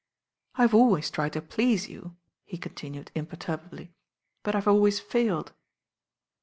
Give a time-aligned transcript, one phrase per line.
[0.57, 3.93] V "I've always tried to please you," he continued imperturbably;
[4.41, 5.53] "but I've always failed."